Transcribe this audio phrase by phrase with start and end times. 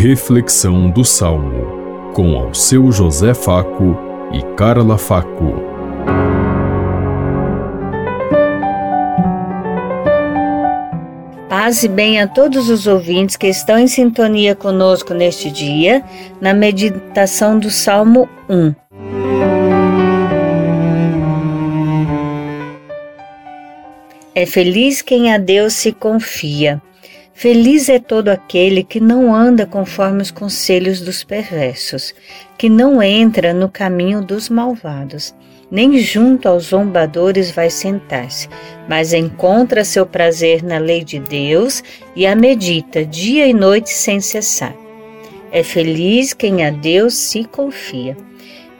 [0.00, 3.98] Reflexão do Salmo, com ao seu José Faco
[4.32, 5.54] e Carla Faco.
[11.48, 16.04] Paz e bem a todos os ouvintes que estão em sintonia conosco neste dia,
[16.40, 18.72] na meditação do Salmo 1.
[24.32, 26.80] É feliz quem a Deus se confia.
[27.38, 32.12] Feliz é todo aquele que não anda conforme os conselhos dos perversos,
[32.58, 35.32] que não entra no caminho dos malvados,
[35.70, 38.48] nem junto aos zombadores vai sentar-se,
[38.88, 41.80] mas encontra seu prazer na lei de Deus
[42.16, 44.74] e a medita dia e noite sem cessar.
[45.52, 48.16] É feliz quem a Deus se confia.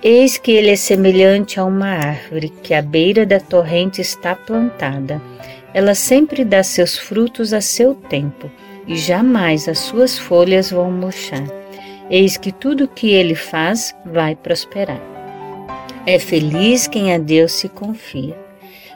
[0.02, 5.22] Eis que ele é semelhante a uma árvore que à beira da torrente está plantada
[5.74, 8.50] ela sempre dá seus frutos a seu tempo,
[8.86, 11.44] e jamais as suas folhas vão murchar.
[12.10, 15.00] Eis que tudo que ele faz vai prosperar.
[16.06, 18.36] É feliz quem a Deus se confia.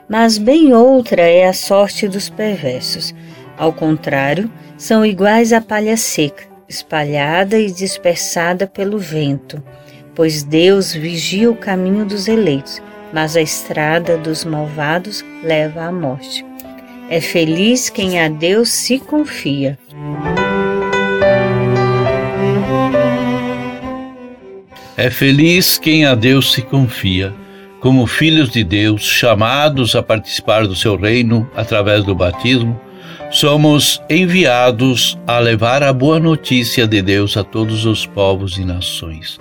[0.08, 3.14] Mas bem outra é a sorte dos perversos.
[3.56, 9.62] Ao contrário, são iguais à palha seca, espalhada e dispersada pelo vento.
[10.14, 12.82] Pois Deus vigia o caminho dos eleitos,
[13.12, 16.44] mas a estrada dos malvados leva à morte.
[17.12, 19.78] É feliz quem a Deus se confia.
[24.96, 27.34] É feliz quem a Deus se confia,
[27.80, 32.80] como filhos de Deus, chamados a participar do seu reino através do batismo,
[33.33, 39.41] somos enviados a levar a boa notícia de Deus a todos os povos e nações.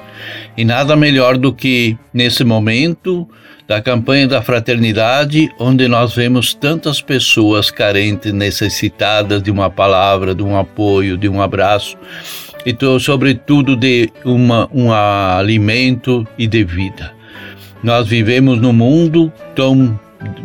[0.57, 3.27] E nada melhor do que, nesse momento
[3.67, 10.41] da campanha da fraternidade, onde nós vemos tantas pessoas carentes, necessitadas de uma palavra, de
[10.41, 11.97] um apoio, de um abraço,
[12.65, 17.11] e sobretudo de uma, um alimento e de vida.
[17.83, 19.99] Nós vivemos num mundo tão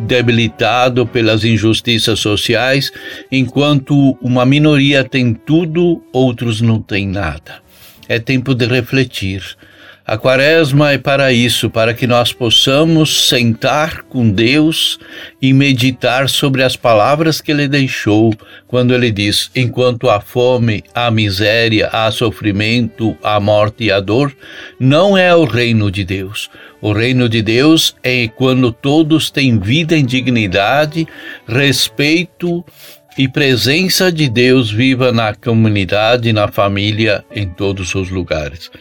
[0.07, 2.91] debilitado pelas injustiças sociais,
[3.31, 7.61] enquanto uma minoria tem tudo, outros não têm nada.
[8.07, 9.43] É tempo de refletir
[10.07, 14.97] a quaresma é para isso, para que nós possamos sentar com Deus
[15.41, 18.33] e meditar sobre as palavras que Ele deixou
[18.69, 24.33] quando Ele diz: enquanto há fome, há miséria, há sofrimento, há morte e a dor,
[24.79, 26.49] não é o reino de Deus.
[26.79, 31.05] O reino de Deus é quando todos têm vida em dignidade,
[31.45, 32.63] respeito
[33.17, 38.71] e presença de Deus viva na comunidade, na família, em todos os lugares.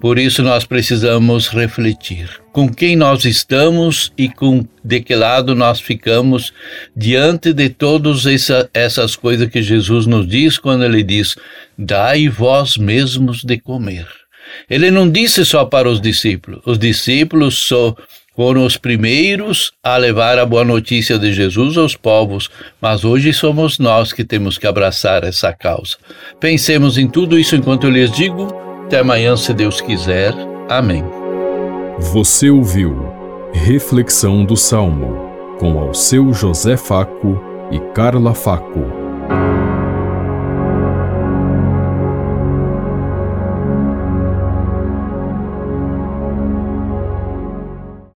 [0.00, 5.80] Por isso nós precisamos refletir com quem nós estamos e com de que lado nós
[5.80, 6.52] ficamos
[6.94, 11.36] diante de todas essa, essas coisas que Jesus nos diz quando ele diz:
[11.78, 14.06] Dai vós mesmos de comer.
[14.68, 17.96] Ele não disse só para os discípulos, os discípulos só
[18.36, 22.50] foram os primeiros a levar a boa notícia de Jesus aos povos,
[22.80, 25.96] mas hoje somos nós que temos que abraçar essa causa.
[26.40, 30.34] Pensemos em tudo isso enquanto eu lhes digo até amanhã, se Deus quiser.
[30.68, 31.04] Amém.
[31.98, 33.12] Você ouviu
[33.52, 37.40] Reflexão do Salmo com ao seu José Faco
[37.70, 38.84] e Carla Faco.